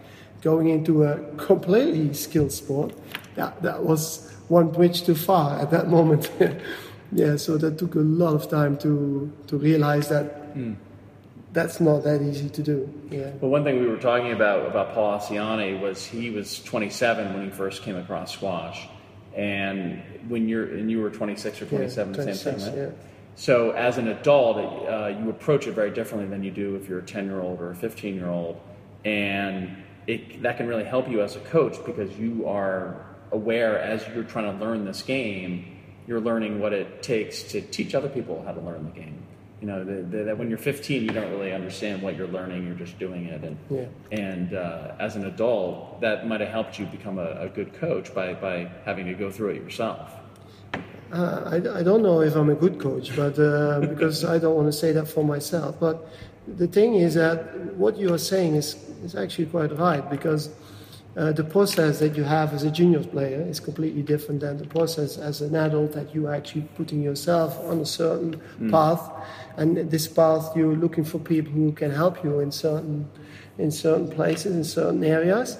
going 0.41 0.69
into 0.69 1.03
a 1.03 1.19
completely 1.35 2.13
skilled 2.13 2.51
sport, 2.51 2.93
that 3.35 3.61
that 3.61 3.83
was 3.83 4.31
one 4.47 4.69
bridge 4.71 5.03
too 5.03 5.15
far 5.15 5.59
at 5.59 5.69
that 5.71 5.89
moment. 5.89 6.31
yeah, 7.13 7.35
so 7.37 7.57
that 7.57 7.77
took 7.77 7.95
a 7.95 7.99
lot 7.99 8.33
of 8.35 8.49
time 8.49 8.77
to 8.77 9.31
to 9.47 9.57
realize 9.57 10.07
that 10.09 10.25
Hmm. 10.53 10.73
that's 11.53 11.79
not 11.79 12.03
that 12.03 12.21
easy 12.21 12.49
to 12.49 12.61
do. 12.61 12.89
Yeah. 13.11 13.31
Well, 13.41 13.51
one 13.51 13.63
thing 13.63 13.79
we 13.79 13.87
were 13.87 13.97
talking 13.97 14.31
about 14.31 14.67
about 14.67 14.93
Paul 14.93 15.17
Assaiante 15.19 15.79
was 15.79 16.05
he 16.05 16.29
was 16.29 16.61
27 16.63 17.33
when 17.33 17.43
he 17.45 17.49
first 17.51 17.83
came 17.83 17.95
across 17.95 18.33
squash, 18.33 18.87
and 19.35 20.01
when 20.29 20.47
you're 20.47 20.65
and 20.65 20.89
you 20.91 21.01
were 21.01 21.09
26 21.09 21.61
or 21.61 21.65
27, 21.65 22.13
yeah, 22.13 22.17
the 22.17 22.23
same 22.35 22.53
26, 22.53 22.63
thing, 22.63 22.73
right? 22.73 22.89
yeah. 22.89 22.95
So, 23.35 23.71
as 23.71 23.97
an 23.97 24.07
adult, 24.09 24.57
uh, 24.57 25.07
you 25.19 25.29
approach 25.31 25.65
it 25.65 25.73
very 25.73 25.89
differently 25.89 26.29
than 26.29 26.43
you 26.43 26.51
do 26.51 26.75
if 26.75 26.87
you're 26.87 26.99
a 26.99 27.05
10 27.05 27.25
year 27.25 27.41
old 27.41 27.59
or 27.59 27.71
a 27.71 27.75
15 27.75 28.13
year 28.15 28.29
old. 28.29 28.59
And 29.05 29.75
it, 30.05 30.41
that 30.43 30.57
can 30.57 30.67
really 30.67 30.83
help 30.83 31.09
you 31.09 31.21
as 31.23 31.35
a 31.35 31.39
coach 31.39 31.83
because 31.83 32.15
you 32.19 32.47
are 32.47 32.95
aware 33.31 33.79
as 33.79 34.05
you're 34.13 34.23
trying 34.23 34.45
to 34.57 34.63
learn 34.63 34.85
this 34.85 35.01
game, 35.01 35.65
you're 36.07 36.21
learning 36.21 36.59
what 36.59 36.73
it 36.73 37.01
takes 37.03 37.43
to 37.43 37.61
teach 37.61 37.95
other 37.95 38.09
people 38.09 38.43
how 38.45 38.51
to 38.51 38.61
learn 38.61 38.83
the 38.85 38.91
game. 38.91 39.17
You 39.61 39.67
know, 39.67 39.83
the, 39.85 40.01
the, 40.01 40.23
that 40.25 40.37
when 40.37 40.49
you're 40.49 40.57
15, 40.57 41.03
you 41.03 41.09
don't 41.09 41.31
really 41.31 41.53
understand 41.53 42.01
what 42.01 42.17
you're 42.17 42.27
learning, 42.27 42.67
you're 42.67 42.75
just 42.75 42.99
doing 42.99 43.25
it. 43.27 43.41
And, 43.43 43.57
Yeah. 43.69 43.85
and 44.11 44.53
uh, 44.53 44.91
as 44.99 45.15
an 45.15 45.25
adult, 45.25 46.01
that 46.01 46.27
might 46.27 46.41
have 46.41 46.49
helped 46.49 46.77
you 46.79 46.85
become 46.85 47.17
a, 47.17 47.41
a 47.41 47.47
good 47.47 47.73
coach 47.75 48.13
by, 48.13 48.33
by 48.33 48.69
having 48.83 49.05
to 49.05 49.13
go 49.13 49.31
through 49.31 49.51
it 49.51 49.61
yourself. 49.63 50.11
Uh, 51.13 51.43
I, 51.45 51.79
I 51.79 51.83
don't 51.83 52.01
know 52.03 52.21
if 52.21 52.35
I'm 52.35 52.49
a 52.49 52.55
good 52.55 52.79
coach, 52.79 53.15
but 53.15 53.39
uh, 53.39 53.79
because 53.93 54.25
I 54.25 54.37
don't 54.37 54.55
want 54.55 54.67
to 54.67 54.73
say 54.73 54.91
that 54.91 55.07
for 55.07 55.23
myself. 55.23 55.79
But 55.79 56.09
the 56.47 56.67
thing 56.67 56.95
is 56.95 57.13
that 57.13 57.55
what 57.75 57.95
you 57.97 58.13
are 58.13 58.17
saying 58.17 58.55
is, 58.55 58.75
is 59.05 59.15
actually 59.15 59.45
quite 59.45 59.77
right 59.77 60.09
because 60.09 60.49
uh, 61.15 61.31
the 61.31 61.43
process 61.43 61.99
that 61.99 62.17
you 62.17 62.23
have 62.23 62.53
as 62.53 62.63
a 62.63 62.71
junior 62.71 63.03
player 63.03 63.41
is 63.41 63.59
completely 63.59 64.01
different 64.01 64.41
than 64.41 64.57
the 64.57 64.65
process 64.65 65.17
as 65.17 65.41
an 65.41 65.55
adult 65.55 65.91
that 65.93 66.13
you 66.15 66.27
are 66.27 66.33
actually 66.33 66.67
putting 66.75 67.03
yourself 67.03 67.59
on 67.65 67.79
a 67.79 67.85
certain 67.85 68.41
path, 68.71 69.11
and 69.57 69.77
this 69.91 70.07
path 70.07 70.55
you're 70.55 70.75
looking 70.75 71.03
for 71.03 71.19
people 71.19 71.51
who 71.51 71.71
can 71.71 71.91
help 71.91 72.23
you 72.23 72.39
in 72.39 72.51
certain 72.51 73.07
in 73.59 73.69
certain 73.69 74.09
places 74.09 74.55
in 74.55 74.63
certain 74.63 75.03
areas. 75.03 75.57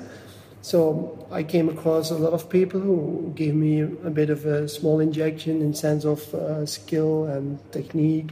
So 0.62 1.27
I 1.29 1.43
came 1.43 1.67
across 1.67 2.10
a 2.10 2.15
lot 2.15 2.31
of 2.31 2.50
people 2.50 2.79
who 2.79 3.33
gave 3.36 3.53
me 3.53 3.81
a 3.81 4.10
bit 4.10 4.29
of 4.29 4.45
a 4.45 4.67
small 4.69 5.01
injection 5.01 5.62
in 5.62 5.74
sense 5.74 6.05
of 6.05 6.33
uh, 6.33 6.65
skill 6.65 7.25
and 7.25 7.60
technique 7.74 8.31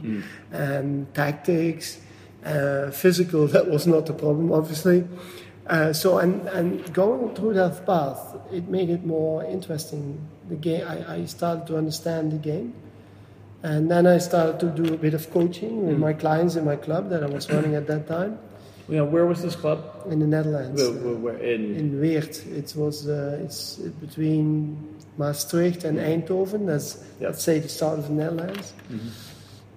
and 0.50 1.14
tactics, 1.14 2.00
uh, 2.44 2.90
physical. 2.90 3.46
That 3.56 3.70
was 3.70 3.86
not 3.86 4.06
the 4.06 4.14
problem, 4.14 4.50
obviously. 4.50 5.04
Uh, 5.72 5.90
so 6.02 6.08
and 6.24 6.34
and 6.58 6.70
going 6.92 7.34
through 7.36 7.54
that 7.62 7.74
path, 7.86 8.20
it 8.52 8.64
made 8.68 8.90
it 8.96 9.02
more 9.16 9.42
interesting. 9.56 10.04
The 10.52 10.56
game, 10.68 10.84
I, 10.94 10.96
I 11.16 11.18
started 11.26 11.64
to 11.68 11.74
understand 11.82 12.24
the 12.36 12.42
game, 12.52 12.68
and 13.62 13.88
then 13.92 14.04
I 14.06 14.18
started 14.20 14.56
to 14.64 14.68
do 14.82 14.92
a 14.92 14.98
bit 15.06 15.14
of 15.14 15.24
coaching 15.30 15.74
with 15.88 15.98
my 16.06 16.12
clients 16.12 16.56
in 16.56 16.64
my 16.72 16.76
club 16.76 17.08
that 17.12 17.22
I 17.22 17.30
was 17.36 17.44
running 17.54 17.74
at 17.80 17.86
that 17.92 18.04
time 18.06 18.32
You 18.88 18.96
know, 18.98 19.06
where 19.14 19.24
was 19.32 19.40
this 19.46 19.56
club? 19.56 19.78
in 20.12 20.18
the 20.18 20.26
Netherlands. 20.26 20.82
Where, 20.82 21.14
where, 21.24 21.38
in, 21.54 21.62
in 21.80 21.86
Weert. 22.02 22.34
It 22.60 22.68
was 22.76 22.96
uh, 23.08 23.40
it's 23.44 23.76
between 24.04 24.76
Maastricht 25.16 25.84
and 25.88 25.96
Eindhoven. 25.98 26.66
That's 26.66 26.90
Yep. 27.20 27.30
let's 27.30 27.42
say 27.48 27.56
the 27.60 27.68
start 27.78 27.96
of 28.00 28.04
the 28.08 28.14
Netherlands. 28.22 28.66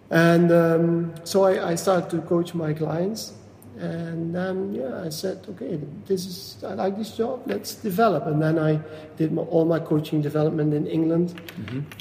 And 0.09 0.51
um, 0.51 1.13
so 1.23 1.43
I, 1.45 1.71
I 1.71 1.75
started 1.75 2.09
to 2.15 2.19
coach 2.27 2.53
my 2.53 2.73
clients, 2.73 3.33
and 3.77 4.33
then 4.33 4.73
yeah, 4.73 5.03
I 5.03 5.09
said, 5.09 5.45
okay, 5.49 5.79
this 6.05 6.25
is 6.25 6.63
I 6.63 6.73
like 6.75 6.97
this 6.97 7.17
job. 7.17 7.43
Let's 7.45 7.75
develop. 7.75 8.25
And 8.25 8.41
then 8.41 8.57
I 8.57 8.79
did 9.17 9.33
my, 9.33 9.41
all 9.41 9.65
my 9.65 9.79
coaching 9.79 10.21
development 10.21 10.73
in 10.73 10.87
England. 10.87 11.39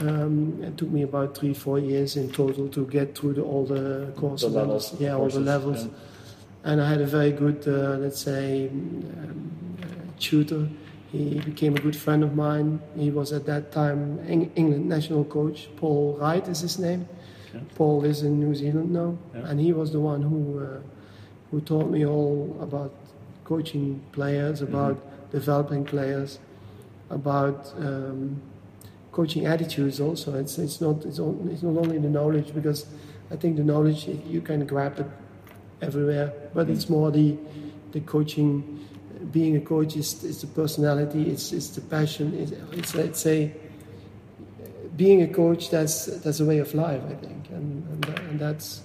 Um, 0.01 0.63
it 0.63 0.77
took 0.79 0.91
me 0.91 1.03
about 1.03 1.37
three, 1.37 1.53
four 1.55 1.79
years 1.79 2.17
in 2.17 2.31
total 2.31 2.69
to 2.69 2.87
get 2.87 3.19
through 3.19 3.35
the, 3.35 3.43
all 3.43 3.65
the 3.65 4.13
courses. 4.17 4.53
The 4.53 4.59
levels, 4.59 4.95
yeah, 5.01 5.13
all 5.13 5.21
courses, 5.21 5.39
the 5.39 5.45
levels 5.45 5.85
yeah. 5.85 6.71
and 6.71 6.81
I 6.81 6.89
had 6.89 7.01
a 7.01 7.07
very 7.07 7.33
good, 7.33 7.67
uh, 7.67 7.99
let's 7.99 8.21
say, 8.21 8.69
um, 8.69 9.77
uh, 9.83 9.87
tutor. 10.21 10.69
He 11.11 11.39
became 11.41 11.77
a 11.77 11.81
good 11.81 11.97
friend 11.97 12.25
of 12.25 12.35
mine. 12.35 12.81
He 12.97 13.11
was 13.11 13.33
at 13.33 13.47
that 13.47 13.71
time 13.71 14.19
Eng- 14.27 14.51
England 14.57 14.89
national 14.89 15.25
coach. 15.25 15.69
Paul 15.77 16.17
Wright 16.21 16.47
is 16.49 16.61
his 16.61 16.79
name. 16.79 17.09
Yeah. 17.53 17.61
Paul 17.77 18.05
is 18.05 18.23
in 18.23 18.41
New 18.41 18.55
Zealand 18.55 18.91
now, 18.91 19.17
and 19.33 19.61
he 19.61 19.73
was 19.73 19.93
the 19.93 20.01
one 20.01 20.23
who 20.23 20.59
uh, 20.59 20.81
who 21.55 21.61
taught 21.61 21.89
me 21.89 22.05
all 22.05 22.57
about 22.61 22.93
coaching 23.45 24.01
players, 24.11 24.61
Mm-hmm. 24.61 24.75
about 24.75 24.97
developing 25.31 25.85
players, 25.85 26.39
about 27.11 27.73
um, 27.79 28.41
coaching 29.13 29.47
attitudes. 29.47 30.01
Also, 30.01 30.35
it's 30.35 30.59
it's 30.59 30.81
not 30.81 31.05
it's, 31.05 31.21
on, 31.21 31.49
it's 31.53 31.63
not 31.63 31.77
only 31.77 31.99
the 31.99 32.09
knowledge 32.09 32.53
because 32.53 32.87
I 33.31 33.37
think 33.37 33.57
the 33.57 33.63
knowledge 33.63 34.09
you 34.35 34.41
can 34.41 34.67
grab 34.67 34.99
it 34.99 35.07
everywhere, 35.81 36.33
but 36.55 36.69
it's 36.69 36.89
more 36.89 37.11
the 37.13 37.37
the 37.93 38.01
coaching. 38.01 38.81
Being 39.33 39.57
a 39.57 39.61
coach 39.61 39.97
is, 39.97 40.23
is 40.23 40.41
the 40.43 40.47
personality, 40.49 41.31
it's, 41.31 41.53
it's 41.53 41.69
the 41.69 41.81
passion. 41.81 42.35
It's, 42.35 42.53
it's 42.79 42.95
let's 42.95 43.21
say 43.21 43.53
being 44.97 45.23
a 45.23 45.29
coach. 45.29 45.71
That's 45.71 46.07
that's 46.23 46.41
a 46.41 46.45
way 46.45 46.59
of 46.59 46.75
life, 46.75 47.03
I 47.09 47.15
think, 47.15 47.43
and 47.51 47.67
and, 47.93 48.19
and 48.29 48.41
that's 48.41 48.83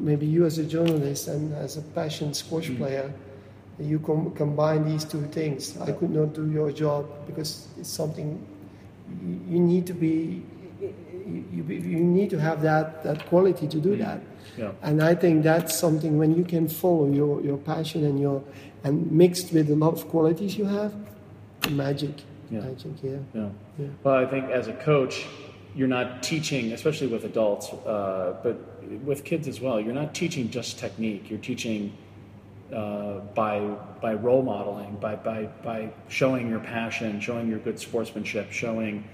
maybe 0.00 0.26
you 0.26 0.46
as 0.46 0.58
a 0.58 0.64
journalist 0.64 1.28
and 1.28 1.54
as 1.54 1.76
a 1.76 1.82
passion 1.82 2.34
squash 2.34 2.68
mm. 2.68 2.78
player. 2.78 3.12
You 3.78 3.98
com- 3.98 4.32
combine 4.32 4.84
these 4.84 5.04
two 5.04 5.22
things. 5.28 5.78
I 5.80 5.92
could 5.92 6.10
not 6.10 6.34
do 6.34 6.50
your 6.50 6.70
job 6.70 7.06
because 7.26 7.68
it's 7.78 7.88
something 7.88 8.44
you, 9.22 9.40
you 9.48 9.60
need 9.60 9.86
to 9.86 9.94
be. 9.94 10.42
You, 10.80 10.94
you, 11.52 11.64
you 11.64 12.00
need 12.00 12.30
to 12.30 12.40
have 12.40 12.62
that, 12.62 13.04
that 13.04 13.26
quality 13.26 13.68
to 13.68 13.78
do 13.78 13.94
mm. 13.94 13.98
that. 13.98 14.20
Yeah. 14.58 14.72
And 14.82 15.02
I 15.02 15.14
think 15.14 15.44
that's 15.44 15.78
something 15.78 16.18
when 16.18 16.36
you 16.36 16.44
can 16.44 16.68
follow 16.68 17.10
your, 17.10 17.40
your 17.42 17.56
passion 17.56 18.04
and 18.04 18.18
your 18.20 18.42
and 18.84 19.10
mixed 19.12 19.52
with 19.52 19.70
a 19.70 19.74
lot 19.74 19.92
of 19.92 20.08
qualities 20.08 20.56
you 20.56 20.64
have, 20.64 20.94
magic. 21.70 22.22
Yeah. 22.50 22.60
Magic, 22.60 22.92
yeah. 23.02 23.10
Yeah. 23.34 23.48
Yeah. 23.78 23.86
Well, 24.02 24.14
I 24.14 24.26
think 24.26 24.50
as 24.50 24.68
a 24.68 24.72
coach, 24.72 25.26
you're 25.74 25.88
not 25.88 26.22
teaching, 26.22 26.72
especially 26.72 27.06
with 27.06 27.24
adults, 27.24 27.72
uh, 27.72 28.36
but 28.42 28.56
with 29.04 29.24
kids 29.24 29.46
as 29.48 29.60
well. 29.60 29.80
You're 29.80 29.94
not 29.94 30.14
teaching 30.14 30.50
just 30.50 30.78
technique. 30.78 31.30
You're 31.30 31.38
teaching 31.38 31.96
uh, 32.72 33.20
by 33.34 33.60
by 34.00 34.14
role 34.14 34.42
modeling, 34.42 34.96
by 34.96 35.16
by 35.16 35.44
by 35.62 35.90
showing 36.08 36.48
your 36.48 36.60
passion, 36.60 37.20
showing 37.20 37.48
your 37.48 37.58
good 37.58 37.78
sportsmanship, 37.78 38.52
showing 38.52 39.04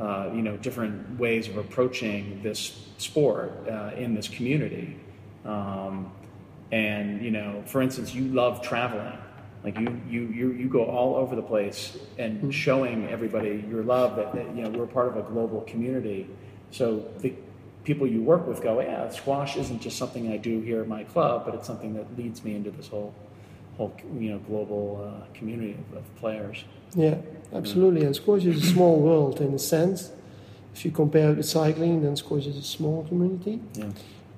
uh, 0.00 0.30
you 0.34 0.42
know 0.42 0.56
different 0.56 1.18
ways 1.18 1.48
of 1.48 1.56
approaching 1.56 2.40
this 2.42 2.86
sport 2.98 3.52
uh, 3.68 3.92
in 3.96 4.14
this 4.14 4.28
community. 4.28 4.96
Um, 5.44 6.12
and 6.72 7.22
you 7.22 7.30
know, 7.30 7.62
for 7.66 7.82
instance, 7.82 8.14
you 8.14 8.24
love 8.28 8.62
traveling. 8.62 9.18
Like 9.66 9.80
you, 9.80 10.00
you, 10.08 10.20
you, 10.28 10.52
you 10.52 10.68
go 10.68 10.84
all 10.84 11.16
over 11.16 11.34
the 11.34 11.42
place 11.42 11.98
and 12.18 12.54
showing 12.54 13.08
everybody 13.08 13.64
your 13.68 13.82
love 13.82 14.14
that, 14.14 14.32
that 14.36 14.54
you 14.54 14.62
know 14.62 14.70
we're 14.70 14.86
part 14.86 15.08
of 15.08 15.16
a 15.16 15.22
global 15.22 15.62
community. 15.62 16.30
So 16.70 17.10
the 17.18 17.34
people 17.82 18.06
you 18.06 18.22
work 18.22 18.46
with 18.46 18.62
go, 18.62 18.80
yeah, 18.80 19.10
squash 19.10 19.56
isn't 19.56 19.82
just 19.82 19.98
something 19.98 20.30
I 20.30 20.36
do 20.36 20.60
here 20.60 20.82
at 20.82 20.86
my 20.86 21.02
club, 21.02 21.44
but 21.44 21.56
it's 21.56 21.66
something 21.66 21.94
that 21.94 22.16
leads 22.16 22.44
me 22.44 22.54
into 22.54 22.70
this 22.70 22.86
whole, 22.86 23.12
whole 23.76 23.92
you 24.16 24.30
know 24.30 24.38
global 24.38 25.04
uh, 25.04 25.26
community 25.34 25.72
of, 25.72 25.98
of 25.98 26.16
players. 26.16 26.62
Yeah, 26.94 27.16
absolutely. 27.52 28.04
And 28.04 28.14
squash 28.14 28.44
is 28.44 28.62
a 28.62 28.66
small 28.68 29.00
world 29.00 29.40
in 29.40 29.52
a 29.52 29.58
sense. 29.58 30.12
If 30.76 30.84
you 30.84 30.92
compare 30.92 31.32
it 31.32 31.38
with 31.38 31.46
cycling, 31.46 32.02
then 32.02 32.14
squash 32.14 32.46
is 32.46 32.56
a 32.56 32.62
small 32.62 33.02
community. 33.08 33.60
Yeah. 33.74 33.90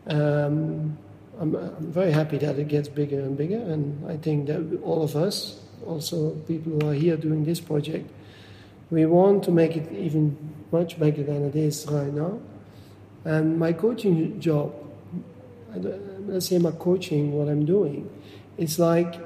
Um, 0.06 0.96
I'm, 1.40 1.54
I'm 1.54 1.92
very 1.92 2.12
happy 2.12 2.38
that 2.38 2.58
it 2.58 2.68
gets 2.68 2.88
bigger 2.88 3.20
and 3.20 3.36
bigger, 3.36 3.58
and 3.58 4.10
I 4.10 4.16
think 4.16 4.46
that 4.46 4.80
all 4.82 5.02
of 5.02 5.14
us, 5.16 5.60
also 5.86 6.30
people 6.46 6.72
who 6.72 6.88
are 6.90 6.94
here 6.94 7.16
doing 7.16 7.44
this 7.44 7.60
project, 7.60 8.10
we 8.90 9.06
want 9.06 9.44
to 9.44 9.50
make 9.50 9.76
it 9.76 9.90
even 9.92 10.36
much 10.72 10.98
bigger 10.98 11.22
than 11.22 11.44
it 11.44 11.54
is 11.54 11.86
right 11.88 12.12
now. 12.12 12.40
And 13.24 13.58
my 13.58 13.72
coaching 13.72 14.40
job, 14.40 14.74
let's 15.74 16.46
say 16.46 16.58
my 16.58 16.72
coaching, 16.72 17.32
what 17.32 17.48
I'm 17.48 17.64
doing, 17.64 18.10
it's 18.56 18.78
like 18.78 19.20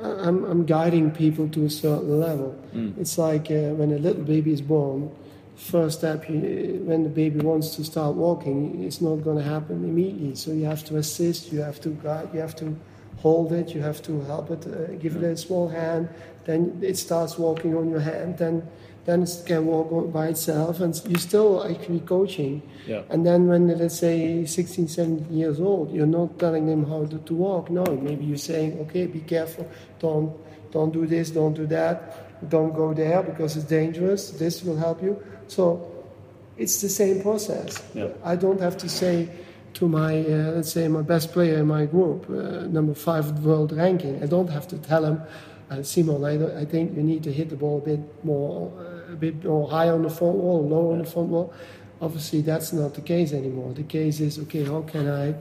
I'm, 0.00 0.44
I'm 0.44 0.66
guiding 0.66 1.10
people 1.10 1.48
to 1.48 1.64
a 1.64 1.70
certain 1.70 2.20
level. 2.20 2.56
It's 3.00 3.18
like 3.18 3.50
uh, 3.50 3.74
when 3.74 3.92
a 3.92 3.98
little 3.98 4.22
baby 4.22 4.52
is 4.52 4.62
born, 4.62 5.10
first 5.60 5.98
step, 5.98 6.28
you, 6.28 6.80
when 6.84 7.02
the 7.02 7.08
baby 7.08 7.40
wants 7.40 7.76
to 7.76 7.84
start 7.84 8.16
walking, 8.16 8.82
it's 8.82 9.00
not 9.00 9.16
going 9.16 9.36
to 9.36 9.42
happen 9.42 9.84
immediately. 9.84 10.34
So 10.34 10.52
you 10.52 10.64
have 10.64 10.84
to 10.86 10.96
assist, 10.96 11.52
you 11.52 11.60
have 11.60 11.80
to 11.82 11.90
guide, 11.90 12.30
you 12.32 12.40
have 12.40 12.56
to 12.56 12.76
hold 13.18 13.52
it, 13.52 13.74
you 13.74 13.82
have 13.82 14.02
to 14.02 14.20
help 14.22 14.50
it, 14.50 14.66
uh, 14.66 14.94
give 14.94 15.16
it 15.16 15.22
a 15.22 15.36
small 15.36 15.68
hand. 15.68 16.08
Then 16.46 16.80
it 16.82 16.96
starts 16.96 17.38
walking 17.38 17.76
on 17.76 17.90
your 17.90 18.00
hand. 18.00 18.38
Then 18.38 18.66
then 19.06 19.22
it 19.22 19.42
can 19.46 19.64
walk 19.64 20.12
by 20.12 20.28
itself, 20.28 20.80
and 20.80 20.94
you're 21.08 21.18
still 21.18 21.64
actually 21.66 22.00
coaching. 22.00 22.62
Yeah. 22.86 23.02
And 23.08 23.24
then 23.26 23.48
when 23.48 23.66
let's 23.78 23.98
say 23.98 24.44
16, 24.44 24.88
17 24.88 25.36
years 25.36 25.58
old, 25.58 25.90
you're 25.92 26.06
not 26.06 26.38
telling 26.38 26.66
them 26.66 26.84
how 26.84 27.06
to, 27.06 27.18
to 27.18 27.34
walk. 27.34 27.70
No, 27.70 27.84
maybe 27.84 28.26
you're 28.26 28.36
saying, 28.36 28.78
okay, 28.80 29.06
be 29.06 29.20
careful, 29.20 29.68
don't 29.98 30.32
don't 30.70 30.92
do 30.92 31.06
this, 31.06 31.30
don't 31.30 31.54
do 31.54 31.66
that. 31.66 32.30
don't 32.48 32.74
go 32.74 32.94
there 32.94 33.22
because 33.22 33.56
it's 33.56 33.66
dangerous. 33.66 34.30
This 34.30 34.62
will 34.64 34.76
help 34.76 35.02
you. 35.02 35.22
So 35.50 35.64
it's 36.56 36.80
the 36.80 36.88
same 36.88 37.20
process. 37.22 37.82
Yeah. 37.94 38.08
I 38.22 38.36
don't 38.36 38.60
have 38.60 38.76
to 38.78 38.88
say 38.88 39.28
to 39.74 39.88
my, 39.88 40.12
uh, 40.20 40.52
let's 40.56 40.72
say, 40.72 40.86
my 40.88 41.02
best 41.02 41.32
player 41.32 41.58
in 41.58 41.66
my 41.66 41.86
group, 41.86 42.28
uh, 42.30 42.66
number 42.76 42.94
five 42.94 43.26
world 43.44 43.72
ranking. 43.72 44.22
I 44.22 44.26
don't 44.26 44.50
have 44.50 44.66
to 44.68 44.78
tell 44.78 45.04
him, 45.04 45.22
uh, 45.70 45.82
Simon, 45.82 46.24
I, 46.24 46.62
I 46.62 46.64
think 46.64 46.96
you 46.96 47.02
need 47.02 47.22
to 47.24 47.32
hit 47.32 47.50
the 47.50 47.56
ball 47.56 47.78
a 47.78 47.86
bit 47.92 48.00
more, 48.24 48.72
uh, 48.78 49.12
a 49.12 49.16
bit 49.16 49.44
more 49.44 49.68
high 49.68 49.88
on 49.88 50.02
the 50.02 50.10
front 50.10 50.36
wall, 50.36 50.68
low 50.68 50.92
on 50.92 50.98
the 50.98 51.04
front 51.04 51.28
wall. 51.28 51.52
Obviously, 52.00 52.40
that's 52.42 52.72
not 52.72 52.94
the 52.94 53.00
case 53.00 53.32
anymore. 53.32 53.72
The 53.74 53.82
case 53.98 54.20
is, 54.20 54.38
okay, 54.40 54.64
how 54.64 54.82
can 54.82 55.08
I 55.08 55.34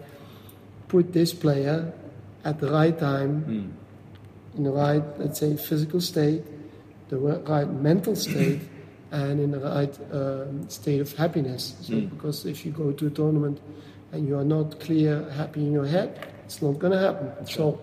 put 0.88 1.14
this 1.14 1.34
player 1.34 1.94
at 2.44 2.60
the 2.60 2.70
right 2.72 2.98
time, 2.98 3.32
Mm. 3.48 4.58
in 4.58 4.64
the 4.64 4.72
right, 4.72 5.04
let's 5.20 5.40
say, 5.40 5.56
physical 5.56 6.02
state, 6.02 6.44
the 7.10 7.18
right 7.18 7.70
mental 7.70 8.16
state, 8.16 8.62
and 9.12 9.40
in 9.40 9.52
the 9.52 9.60
right 9.60 9.98
um, 10.14 10.70
state 10.70 11.02
of 11.02 11.12
happiness. 11.14 11.76
So, 11.82 11.94
Mm. 11.94 12.10
because 12.10 12.46
if 12.46 12.66
you 12.66 12.72
go 12.72 12.92
to 12.92 13.08
a 13.08 13.10
tournament 13.10 13.60
and 14.12 14.28
you 14.28 14.38
are 14.38 14.44
not 14.46 14.80
clear, 14.80 15.24
happy 15.32 15.62
in 15.62 15.72
your 15.72 15.86
head, 15.88 16.10
it's 16.46 16.62
not 16.62 16.80
going 16.80 16.94
to 16.94 17.00
happen. 17.00 17.46
so, 17.46 17.80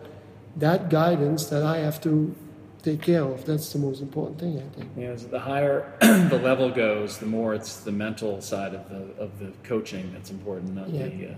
that 0.57 0.89
guidance 0.91 1.47
that 1.47 1.63
I 1.63 1.79
have 1.79 2.01
to 2.03 2.35
take 2.83 3.03
care 3.03 3.23
of, 3.25 3.45
that's 3.45 3.73
the 3.73 3.79
most 3.79 4.01
important 4.01 4.39
thing, 4.39 4.57
I 4.59 4.69
think. 4.79 4.97
Know, 4.97 5.13
as 5.13 5.27
the 5.27 5.39
higher 5.41 5.93
the 6.01 6.39
level 6.43 6.71
goes, 6.71 7.19
the 7.19 7.27
more 7.27 7.55
it's 7.55 7.77
the 7.85 7.93
mental 7.93 8.41
side 8.41 8.73
of 8.75 8.89
the 8.89 9.03
of 9.23 9.31
the 9.41 9.51
coaching 9.65 10.11
that's 10.13 10.31
important, 10.31 10.75
not 10.75 10.89
Yeah. 10.89 11.09
the 11.09 11.27
uh, 11.33 11.35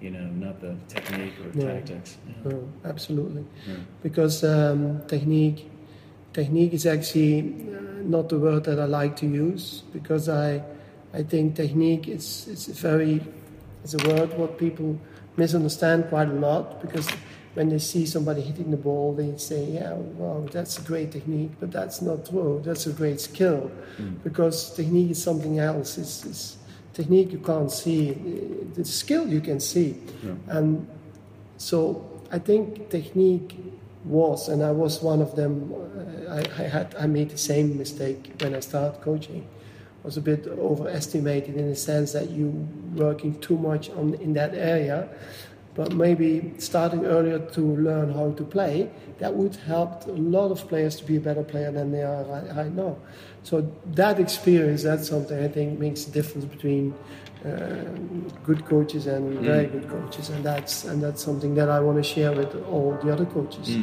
you 0.00 0.10
know, 0.10 0.26
not 0.46 0.60
the 0.60 0.74
technique 0.88 1.34
or 1.44 1.48
Yeah. 1.58 1.74
tactics. 1.74 2.16
Yeah. 2.26 2.50
No, 2.52 2.68
absolutely. 2.84 3.44
Yeah. 3.68 3.74
Because 4.02 4.42
um, 4.44 5.00
technique, 5.06 5.70
technique 6.32 6.72
is 6.72 6.86
actually 6.86 7.40
uh, 7.40 7.80
not 8.04 8.28
the 8.28 8.38
word 8.38 8.64
that 8.64 8.78
I 8.78 8.84
like 8.84 9.16
to 9.16 9.26
use 9.26 9.82
because 9.92 10.28
I, 10.28 10.62
I 11.12 11.22
think 11.22 11.56
technique 11.56 12.08
is 12.08 12.48
it's 12.48 12.68
a 12.68 12.72
very, 12.72 13.20
it's 13.84 13.94
a 13.94 14.08
word 14.08 14.36
what 14.38 14.58
people 14.58 14.98
misunderstand 15.36 16.08
quite 16.08 16.28
a 16.28 16.32
lot 16.32 16.80
because 16.80 17.08
when 17.54 17.68
they 17.68 17.78
see 17.78 18.06
somebody 18.06 18.40
hitting 18.40 18.70
the 18.70 18.78
ball, 18.78 19.12
they 19.12 19.36
say, 19.36 19.72
"Yeah, 19.72 19.92
wow, 19.92 20.46
that's 20.50 20.78
a 20.78 20.82
great 20.82 21.12
technique," 21.12 21.50
but 21.60 21.70
that's 21.70 22.00
not 22.00 22.24
true. 22.24 22.62
That's 22.64 22.86
a 22.86 22.92
great 22.92 23.20
skill 23.20 23.70
because 24.24 24.74
technique 24.74 25.10
is 25.10 25.22
something 25.22 25.58
else. 25.58 25.98
It's, 25.98 26.24
it's 26.24 26.56
technique 26.94 27.30
you 27.30 27.40
can't 27.40 27.70
see. 27.70 28.12
The 28.74 28.84
skill 28.86 29.28
you 29.28 29.42
can 29.42 29.60
see, 29.60 30.00
and 30.48 30.86
so 31.58 32.08
I 32.30 32.38
think 32.38 32.88
technique 32.88 33.54
was, 34.04 34.48
and 34.48 34.62
I 34.62 34.72
was 34.72 35.02
one 35.02 35.22
of 35.22 35.36
them. 35.36 35.72
uh, 35.72 36.34
I, 36.34 36.40
I 36.62 36.68
had 36.68 36.94
I 36.98 37.06
made 37.06 37.30
the 37.30 37.38
same 37.38 37.78
mistake 37.78 38.32
when 38.40 38.54
I 38.54 38.60
started 38.60 39.00
coaching. 39.00 39.46
Was 40.02 40.16
a 40.16 40.20
bit 40.20 40.48
overestimated 40.48 41.54
in 41.56 41.68
the 41.68 41.76
sense 41.76 42.12
that 42.12 42.28
you 42.30 42.48
working 42.96 43.38
too 43.38 43.56
much 43.56 43.88
on 43.90 44.14
in 44.14 44.32
that 44.32 44.52
area, 44.52 45.08
but 45.74 45.92
maybe 45.92 46.54
starting 46.58 47.06
earlier 47.06 47.38
to 47.38 47.60
learn 47.60 48.12
how 48.12 48.32
to 48.32 48.42
play 48.42 48.90
that 49.20 49.32
would 49.32 49.54
help 49.54 50.04
a 50.06 50.10
lot 50.10 50.50
of 50.50 50.66
players 50.68 50.96
to 50.96 51.04
be 51.04 51.16
a 51.16 51.20
better 51.20 51.44
player 51.44 51.70
than 51.70 51.92
they 51.92 52.02
are 52.02 52.24
right, 52.24 52.56
right 52.56 52.72
now. 52.72 52.96
So 53.44 53.72
that 53.94 54.18
experience, 54.18 54.82
that's 54.82 55.08
something 55.08 55.38
I 55.38 55.46
think 55.46 55.78
makes 55.78 56.08
a 56.08 56.10
difference 56.10 56.44
between 56.44 56.94
uh, 57.44 57.84
good 58.44 58.64
coaches 58.66 59.06
and 59.06 59.40
very 59.40 59.66
good 59.66 59.88
coaches, 59.88 60.30
and 60.30 60.44
that's 60.44 60.84
and 60.84 61.02
that's 61.02 61.22
something 61.22 61.54
that 61.54 61.68
I 61.68 61.80
want 61.80 61.96
to 61.98 62.02
share 62.02 62.32
with 62.32 62.54
all 62.66 62.98
the 63.02 63.12
other 63.12 63.26
coaches. 63.26 63.76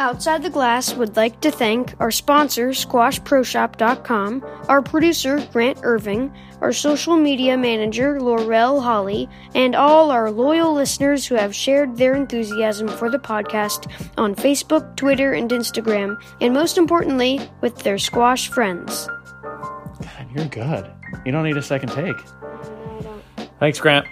Outside 0.00 0.42
the 0.42 0.50
Glass 0.50 0.94
would 0.94 1.16
like 1.16 1.40
to 1.40 1.52
thank 1.52 1.94
our 2.00 2.10
sponsor, 2.10 2.70
SquashProShop.com, 2.70 4.44
our 4.68 4.82
producer, 4.82 5.46
Grant 5.52 5.78
Irving, 5.82 6.34
our 6.60 6.72
social 6.72 7.16
media 7.16 7.56
manager, 7.56 8.20
Laurel 8.20 8.80
Holly, 8.80 9.28
and 9.54 9.76
all 9.76 10.10
our 10.10 10.32
loyal 10.32 10.74
listeners 10.74 11.24
who 11.24 11.36
have 11.36 11.54
shared 11.54 11.96
their 11.96 12.14
enthusiasm 12.14 12.88
for 12.88 13.08
the 13.08 13.20
podcast 13.20 13.88
on 14.18 14.34
Facebook, 14.34 14.96
Twitter, 14.96 15.32
and 15.32 15.50
Instagram, 15.50 16.20
and 16.40 16.52
most 16.52 16.76
importantly, 16.76 17.40
with 17.60 17.78
their 17.78 17.98
squash 17.98 18.48
friends. 18.48 19.08
You're 20.34 20.46
good. 20.46 20.90
You 21.24 21.32
don't 21.32 21.44
need 21.44 21.56
a 21.56 21.62
second 21.62 21.90
take. 21.90 22.16
Thanks, 23.60 23.78
Grant. 23.78 24.06